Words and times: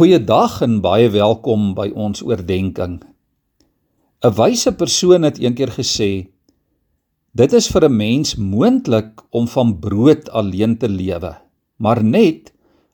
Goeiedag 0.00 0.62
en 0.64 0.78
baie 0.80 1.10
welkom 1.12 1.74
by 1.76 1.90
ons 1.92 2.22
oordeenking. 2.24 3.02
'n 4.24 4.30
Wyse 4.32 4.72
persoon 4.72 5.26
het 5.28 5.36
eendag 5.36 5.74
gesê: 5.76 6.32
Dit 7.36 7.52
is 7.52 7.68
vir 7.68 7.84
'n 7.84 7.96
mens 7.96 8.32
moontlik 8.36 9.20
om 9.30 9.48
van 9.48 9.76
brood 9.78 10.30
alleen 10.30 10.78
te 10.78 10.88
lewe, 10.88 11.36
maar 11.76 12.00
net 12.04 12.48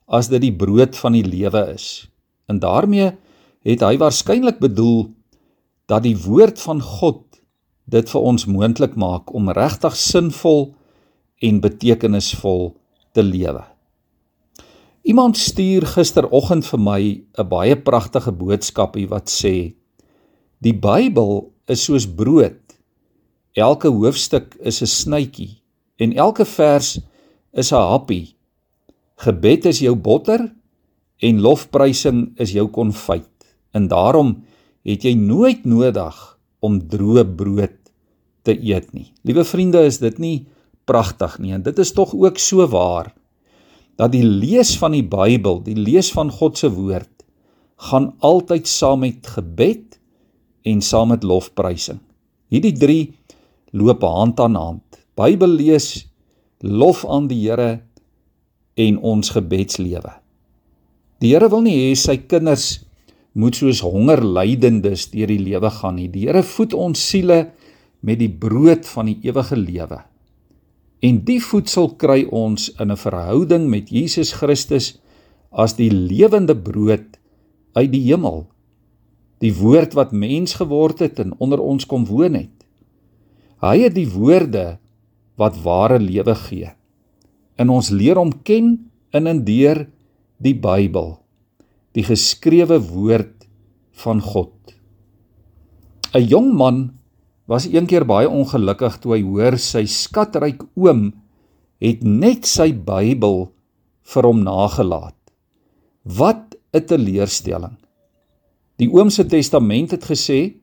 as 0.09 0.29
dit 0.29 0.41
die 0.41 0.57
brood 0.57 0.97
van 0.97 1.13
die 1.13 1.23
lewe 1.23 1.63
is. 1.75 2.11
En 2.49 2.59
daarmee 2.59 3.15
het 3.63 3.81
hy 3.87 3.97
waarskynlik 3.97 4.59
bedoel 4.59 5.15
dat 5.87 6.03
die 6.03 6.19
woord 6.19 6.59
van 6.61 6.83
God 6.83 7.23
dit 7.85 8.11
vir 8.11 8.21
ons 8.21 8.47
moontlik 8.47 8.97
maak 8.97 9.35
om 9.35 9.51
regtig 9.51 9.97
sinvol 9.97 10.75
en 11.39 11.61
betekenisvol 11.61 12.75
te 13.13 13.23
lewe. 13.23 13.76
Iemand 15.07 15.37
stuur 15.39 15.85
gisteroggend 15.87 16.67
vir 16.67 16.81
my 16.83 17.03
'n 17.39 17.49
baie 17.49 17.77
pragtige 17.79 18.33
boodskapie 18.33 19.07
wat 19.07 19.31
sê: 19.31 19.75
Die 20.59 20.75
Bybel 20.75 21.53
is 21.69 21.85
soos 21.85 22.07
brood. 22.07 22.59
Elke 23.55 23.89
hoofstuk 23.89 24.57
is 24.59 24.83
'n 24.83 24.87
snytjie 24.87 25.63
en 26.03 26.13
elke 26.13 26.45
vers 26.45 26.99
is 27.53 27.73
'n 27.73 27.87
happie. 27.93 28.35
Gebed 29.17 29.67
is 29.67 29.79
jou 29.79 29.95
botter 29.95 30.53
en 31.23 31.41
lofprysing 31.41 32.33
is 32.37 32.53
jou 32.53 32.67
konfyt. 32.67 33.31
En 33.73 33.89
daarom 33.89 34.43
het 34.85 35.03
jy 35.03 35.15
nooit 35.15 35.65
nodig 35.65 36.39
om 36.61 36.81
droë 36.81 37.25
brood 37.37 37.79
te 38.43 38.59
eet 38.59 38.93
nie. 38.93 39.13
Liewe 39.23 39.45
vriende, 39.45 39.85
is 39.85 39.99
dit 39.99 40.19
nie 40.19 40.47
pragtig 40.85 41.39
nie? 41.39 41.53
En 41.53 41.63
dit 41.63 41.79
is 41.79 41.93
tog 41.93 42.15
ook 42.15 42.39
so 42.39 42.67
waar 42.67 43.15
dat 43.97 44.13
die 44.13 44.25
lees 44.25 44.75
van 44.79 44.95
die 44.97 45.05
Bybel, 45.05 45.63
die 45.65 45.77
lees 45.77 46.11
van 46.13 46.31
God 46.33 46.59
se 46.61 46.71
woord 46.73 47.13
gaan 47.91 48.15
altyd 48.25 48.69
saam 48.69 49.03
met 49.05 49.27
gebed 49.29 49.99
en 50.65 50.81
saam 50.81 51.11
met 51.13 51.25
lofprysing. 51.25 51.99
Hierdie 52.49 52.73
3 52.73 53.01
loop 53.77 54.05
hand 54.07 54.41
aan 54.41 54.57
hand. 54.57 55.01
Bybel 55.17 55.59
lees, 55.59 56.07
lof 56.65 57.05
aan 57.05 57.29
die 57.29 57.43
Here 57.45 57.83
en 58.77 58.99
ons 58.99 59.33
gebedslewe. 59.33 60.13
Die 61.21 61.33
Here 61.35 61.49
wil 61.53 61.65
nie 61.65 61.77
hê 61.77 61.95
sy 61.97 62.17
kinders 62.29 62.87
moet 63.37 63.57
soos 63.57 63.83
hongerlydendes 63.85 65.11
deur 65.13 65.29
die 65.29 65.41
lewe 65.41 65.71
gaan 65.73 65.99
nie. 66.01 66.09
Die 66.13 66.27
Here 66.29 66.45
voed 66.45 66.77
ons 66.77 67.03
siele 67.11 67.51
met 68.01 68.21
die 68.21 68.33
brood 68.33 68.89
van 68.89 69.11
die 69.13 69.19
ewige 69.29 69.57
lewe. 69.61 70.01
En 71.05 71.21
die 71.25 71.41
voedsel 71.43 71.91
kry 72.01 72.25
ons 72.33 72.71
in 72.81 72.91
'n 72.91 72.97
verhouding 72.97 73.69
met 73.69 73.91
Jesus 73.91 74.33
Christus 74.33 74.99
as 75.53 75.77
die 75.77 75.91
lewende 75.91 76.57
brood 76.57 77.19
uit 77.73 77.93
die 77.93 78.03
hemel. 78.13 78.47
Die 79.39 79.53
woord 79.55 79.93
wat 79.93 80.13
mens 80.13 80.55
geword 80.55 80.99
het 80.99 81.19
en 81.19 81.35
onder 81.39 81.61
ons 81.61 81.87
kom 81.87 82.07
woon 82.07 82.35
het. 82.35 82.65
Hy 83.61 83.79
het 83.79 83.95
die 83.95 84.09
woorde 84.09 84.79
wat 85.37 85.61
ware 85.63 85.99
lewe 85.99 86.35
gee. 86.35 86.73
In 87.57 87.69
ons 87.69 87.91
leer 87.91 88.19
om 88.19 88.33
ken 88.43 88.91
in 89.13 89.27
en 89.27 89.45
deur 89.45 89.87
die 90.39 90.55
Bybel, 90.55 91.19
die 91.93 92.05
geskrewe 92.05 92.81
woord 92.81 93.47
van 93.93 94.21
God. 94.21 94.53
'n 96.15 96.25
Jong 96.25 96.53
man 96.53 96.96
was 97.47 97.67
eendag 97.71 98.07
baie 98.07 98.29
ongelukkig 98.29 98.99
toe 99.03 99.17
hy 99.17 99.23
hoor 99.23 99.57
sy 99.63 99.85
skatryk 99.87 100.65
oom 100.75 101.13
het 101.83 102.03
net 102.03 102.49
sy 102.49 102.73
Bybel 102.73 103.49
vir 104.13 104.27
hom 104.27 104.43
nagelaat. 104.47 105.19
Wat 106.05 106.57
'n 106.75 106.87
teleurstelling. 106.87 107.77
Die 108.79 108.89
oom 108.93 109.11
se 109.11 109.25
testament 109.25 109.91
het 109.91 110.05
gesê 110.05 110.55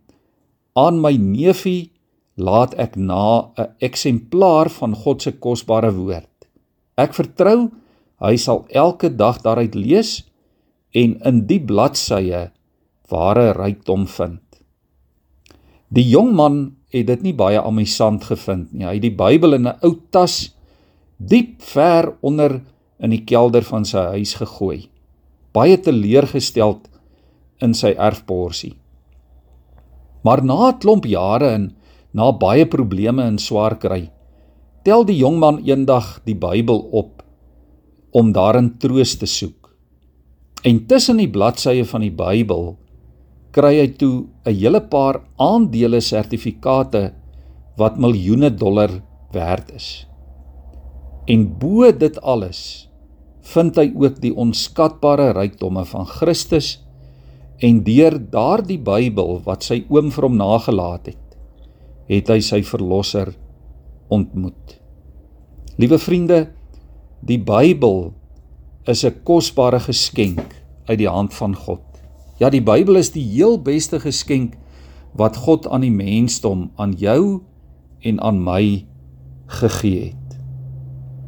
aan 0.76 1.02
my 1.02 1.16
neefie 1.18 1.92
laat 2.38 2.74
ek 2.78 2.96
na 2.96 3.50
'n 3.58 3.76
eksemplaar 3.80 4.70
van 4.70 4.94
God 4.96 5.22
se 5.22 5.32
kosbare 5.32 5.92
woord. 5.94 6.30
Ek 6.98 7.14
vertrou 7.14 7.72
hy 8.22 8.36
sal 8.38 8.66
elke 8.70 9.10
dag 9.10 9.42
daaruit 9.42 9.76
lees 9.76 10.24
en 10.94 11.20
in 11.26 11.46
die 11.48 11.60
bladsye 11.60 12.52
ware 13.10 13.54
rykdom 13.54 14.08
vind. 14.08 14.43
Die 15.94 16.06
jong 16.10 16.32
man 16.34 16.62
het 16.94 17.08
dit 17.08 17.22
nie 17.22 17.36
baie 17.38 17.62
amusant 17.62 18.26
gevind 18.26 18.72
nie. 18.74 18.86
Hy 18.86 18.96
het 18.98 19.06
die 19.06 19.14
Bybel 19.14 19.54
in 19.54 19.68
'n 19.68 19.78
ou 19.86 19.94
tas 20.10 20.56
diep 21.18 21.62
ver 21.62 22.14
onder 22.22 22.62
in 23.00 23.12
die 23.12 23.24
kelder 23.26 23.62
van 23.62 23.86
sy 23.86 24.02
huis 24.18 24.34
gegooi. 24.36 24.90
Baie 25.54 25.78
teleurgesteld 25.78 26.90
in 27.62 27.74
sy 27.74 27.94
erfporsie. 27.94 28.76
Maar 30.24 30.44
na 30.44 30.72
'n 30.72 30.80
klomp 30.80 31.06
jare 31.06 31.54
en 31.54 31.76
na 32.14 32.32
baie 32.32 32.66
probleme 32.66 33.24
en 33.24 33.38
swaar 33.38 33.76
kry, 33.76 34.10
tel 34.84 35.06
die 35.06 35.18
jong 35.18 35.40
man 35.40 35.60
eendag 35.66 36.22
die 36.26 36.36
Bybel 36.36 36.80
op 36.92 37.24
om 38.12 38.32
daarin 38.32 38.78
troos 38.78 39.16
te 39.16 39.26
soek. 39.26 39.76
En 40.64 40.86
tussen 40.86 41.18
die 41.18 41.30
bladsye 41.30 41.86
van 41.86 42.02
die 42.02 42.12
Bybel 42.12 42.78
kry 43.54 43.76
hy 43.80 43.90
toe 43.98 44.26
'n 44.46 44.56
hele 44.58 44.82
paar 44.82 45.22
aandele 45.38 46.02
sertifikate 46.02 47.14
wat 47.78 47.98
miljoene 47.98 48.50
dollar 48.50 48.92
werd 49.32 49.72
is. 49.76 50.08
En 51.28 51.46
bo 51.60 51.92
dit 51.92 52.22
alles 52.22 52.90
vind 53.54 53.76
hy 53.76 53.92
ook 53.96 54.22
die 54.24 54.34
onskatbare 54.36 55.32
rykdomme 55.36 55.86
van 55.86 56.06
Christus 56.06 56.80
en 57.64 57.84
deur 57.84 58.18
daardie 58.32 58.80
Bybel 58.80 59.42
wat 59.46 59.64
sy 59.64 59.84
oom 59.90 60.12
vir 60.12 60.28
hom 60.28 60.38
nagelaat 60.40 61.12
het, 61.14 61.38
het 62.08 62.30
hy 62.30 62.40
sy 62.40 62.62
verlosser 62.64 63.34
ontmoet. 64.10 64.80
Liewe 65.78 66.00
vriende, 66.00 66.54
die 67.22 67.40
Bybel 67.40 68.14
is 68.88 69.04
'n 69.06 69.24
kosbare 69.24 69.80
geskenk 69.80 70.56
uit 70.88 71.00
die 71.00 71.10
hand 71.10 71.34
van 71.34 71.56
God. 71.56 71.93
Ja, 72.42 72.50
die 72.50 72.64
Bybel 72.66 72.98
is 72.98 73.12
die 73.14 73.24
heel 73.26 73.60
beste 73.62 74.00
geskenk 74.02 74.58
wat 75.14 75.38
God 75.46 75.68
aan 75.70 75.86
die 75.86 75.94
mensdom, 75.94 76.72
aan 76.82 76.96
jou 76.98 77.44
en 78.02 78.20
aan 78.22 78.42
my 78.42 78.86
gegee 79.62 80.10
het. 80.10 80.38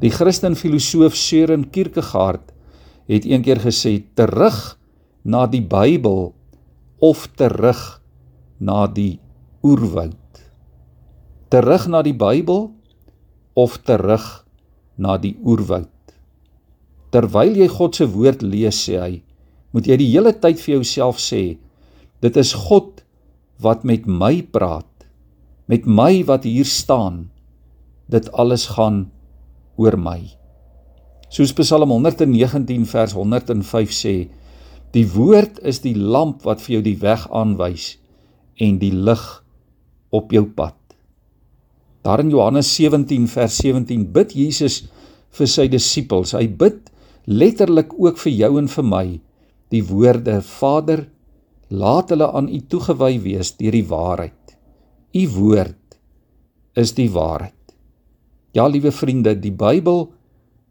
Die 0.02 0.12
Christen 0.12 0.58
filosoof 0.58 1.16
Søren 1.16 1.70
Kierkegaard 1.70 2.52
het 3.08 3.26
eendag 3.26 3.62
gesê: 3.62 4.02
"Terug 4.16 4.78
na 5.24 5.46
die 5.48 5.62
Bybel 5.62 6.34
of 7.00 7.28
terug 7.38 8.02
na 8.60 8.88
die 8.88 9.20
oerwoud." 9.64 10.18
Terug 11.50 11.88
na 11.88 12.02
die 12.02 12.18
Bybel 12.18 12.72
of 13.54 13.78
terug 13.78 14.46
na 14.98 15.18
die 15.18 15.38
oerwoud. 15.44 15.92
Terwyl 17.12 17.56
jy 17.56 17.68
God 17.72 17.96
se 17.96 18.08
woord 18.12 18.42
lees, 18.42 18.82
sê 18.88 19.00
hy, 19.00 19.24
moet 19.76 19.92
jy 19.92 20.00
die 20.00 20.12
hele 20.14 20.32
tyd 20.32 20.62
vir 20.64 20.78
jouself 20.80 21.20
sê 21.20 21.58
dit 22.24 22.38
is 22.40 22.56
God 22.56 23.04
wat 23.62 23.84
met 23.84 24.08
my 24.08 24.40
praat 24.56 24.88
met 25.68 25.86
my 25.86 26.24
wat 26.26 26.46
hier 26.46 26.66
staan. 26.66 27.30
Dit 28.08 28.30
alles 28.32 28.68
gaan 28.78 29.10
oor 29.82 29.98
my. 29.98 30.22
Soos 31.34 31.54
Psalm 31.58 31.90
119 31.90 32.86
vers 32.86 33.16
105 33.18 33.94
sê 33.94 34.16
die 34.96 35.06
woord 35.12 35.60
is 35.66 35.82
die 35.84 35.96
lamp 35.98 36.46
wat 36.46 36.62
vir 36.64 36.78
jou 36.78 36.84
die 36.86 37.00
weg 37.02 37.26
aanwys 37.34 37.96
en 38.62 38.78
die 38.80 38.94
lig 38.94 39.24
op 40.16 40.32
jou 40.32 40.46
pad. 40.46 40.78
Daar 42.06 42.22
in 42.22 42.30
Johannes 42.30 42.70
17 42.78 43.26
vers 43.28 43.58
17 43.58 44.06
bid 44.14 44.36
Jesus 44.38 44.86
vir 45.36 45.50
sy 45.50 45.66
disippels. 45.68 46.36
Hy 46.38 46.46
bid 46.48 46.86
letterlik 47.26 47.98
ook 47.98 48.22
vir 48.22 48.36
jou 48.38 48.52
en 48.62 48.70
vir 48.70 48.86
my 48.86 49.06
die 49.76 49.84
woorde 49.84 50.40
Vader 50.46 51.06
laat 51.68 52.12
hulle 52.14 52.30
aan 52.32 52.48
u 52.48 52.60
toegewy 52.72 53.18
wees 53.24 53.56
deur 53.60 53.76
die 53.76 53.88
waarheid. 53.90 54.56
U 55.16 55.24
woord 55.36 55.98
is 56.80 56.94
die 56.96 57.10
waarheid. 57.12 57.54
Ja 58.56 58.68
liewe 58.72 58.92
vriende 58.96 59.36
die 59.40 59.52
Bybel 59.52 60.08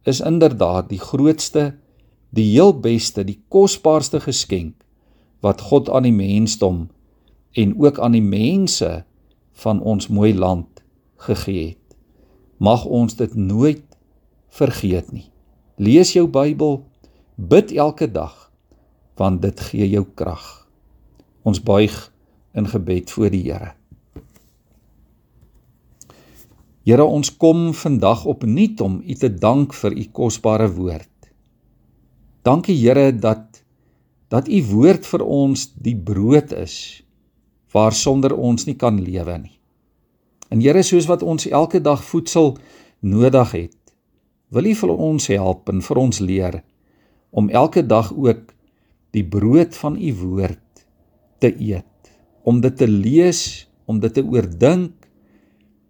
is 0.08 0.22
inderdaad 0.24 0.88
die 0.92 1.00
grootste 1.00 1.74
die 2.34 2.46
heel 2.52 2.72
beste 2.80 3.24
die 3.24 3.38
kosbaarste 3.52 4.20
geskenk 4.24 4.76
wat 5.44 5.60
God 5.68 5.90
aan 5.92 6.06
die 6.08 6.16
mensdom 6.16 6.86
en 7.52 7.74
ook 7.80 8.00
aan 8.00 8.16
die 8.16 8.24
mense 8.24 9.04
van 9.64 9.82
ons 9.82 10.08
mooi 10.08 10.32
land 10.34 10.82
gegee 11.26 11.74
het. 11.74 11.96
Mag 12.58 12.84
ons 12.84 13.16
dit 13.16 13.34
nooit 13.34 13.84
vergeet 14.48 15.12
nie. 15.12 15.28
Lees 15.76 16.14
jou 16.14 16.26
Bybel 16.30 16.80
bid 17.36 17.74
elke 17.74 18.08
dag 18.10 18.43
want 19.16 19.42
dit 19.42 19.60
gee 19.70 19.88
jou 19.88 20.04
krag. 20.14 20.44
Ons 21.42 21.62
buig 21.62 21.94
in 22.54 22.68
gebed 22.68 23.10
voor 23.10 23.30
die 23.30 23.42
Here. 23.46 23.72
Here, 26.84 27.04
ons 27.04 27.30
kom 27.36 27.72
vandag 27.72 28.24
opnuut 28.28 28.80
om 28.84 29.00
U 29.00 29.14
te 29.14 29.30
dank 29.32 29.74
vir 29.74 29.94
U 29.96 30.04
kosbare 30.12 30.68
woord. 30.72 31.10
Dankie 32.44 32.76
Here 32.76 33.12
dat 33.12 33.62
dat 34.28 34.48
u 34.48 34.58
woord 34.66 35.06
vir 35.06 35.22
ons 35.22 35.68
die 35.78 35.94
brood 35.94 36.52
is 36.56 37.04
waarsonder 37.70 38.32
ons 38.34 38.64
nie 38.66 38.74
kan 38.74 38.96
lewe 38.98 39.36
nie. 39.38 39.58
En 40.50 40.62
Here, 40.62 40.82
soos 40.82 41.06
wat 41.06 41.22
ons 41.22 41.46
elke 41.46 41.80
dag 41.80 42.02
voedsel 42.04 42.56
nodig 43.00 43.52
het, 43.52 43.78
wil 44.50 44.66
U 44.70 44.74
vir 44.74 44.92
ons 44.94 45.26
help 45.30 45.70
en 45.70 45.82
vir 45.82 46.00
ons 46.00 46.20
leer 46.22 46.60
om 47.34 47.50
elke 47.50 47.82
dag 47.86 48.12
ook 48.14 48.53
die 49.14 49.24
brood 49.24 49.76
van 49.78 49.96
U 49.96 50.12
woord 50.20 50.84
te 51.42 51.52
eet, 51.54 52.10
om 52.42 52.60
dit 52.60 52.76
te 52.76 52.88
lees, 52.90 53.64
om 53.86 54.00
dit 54.02 54.14
te 54.14 54.24
oordink 54.24 55.08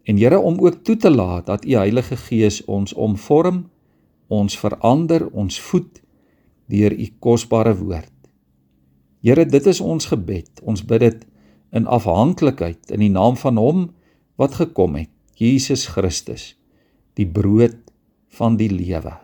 en 0.05 0.19
Here 0.21 0.39
om 0.39 0.59
ook 0.61 0.83
toe 0.85 0.97
te 1.01 1.11
laat 1.11 1.47
dat 1.49 1.65
U 1.65 1.77
Heilige 1.79 2.17
Gees 2.27 2.61
ons 2.69 2.93
omvorm, 2.93 3.65
ons 4.29 4.59
verander, 4.59 5.27
ons 5.33 5.61
voed 5.71 6.03
deur 6.69 6.93
U 6.93 7.07
kosbare 7.21 7.75
woord. 7.79 8.13
Here, 9.25 9.47
dit 9.49 9.67
is 9.67 9.81
ons 9.81 10.11
gebed. 10.11 10.61
Ons 10.69 10.85
bid 10.85 11.01
dit 11.01 11.23
in 11.75 11.89
afhanklikheid 11.89 12.93
in 12.93 13.01
die 13.07 13.13
naam 13.13 13.39
van 13.41 13.57
Hom 13.61 13.87
wat 14.41 14.59
gekom 14.61 14.99
het, 15.01 15.11
Jesus 15.39 15.87
Christus, 15.91 16.53
die 17.19 17.27
brood 17.27 17.81
van 18.37 18.59
die 18.61 18.71
lewe. 18.71 19.17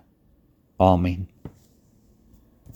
Amen. 0.81 1.30